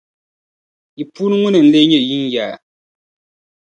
Yi 0.97 1.03
puuni 1.13 1.35
ŋuni 1.41 1.59
n-leei 1.63 1.87
nyɛ 1.89 1.99
yinyaa. 2.09 2.53